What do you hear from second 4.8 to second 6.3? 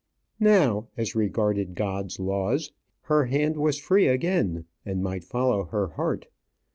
and might follow her heart.